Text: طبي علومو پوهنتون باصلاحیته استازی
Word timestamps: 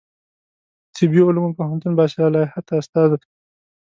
طبي 0.95 1.19
علومو 1.27 1.55
پوهنتون 1.57 1.93
باصلاحیته 1.97 2.73
استازی 2.81 3.17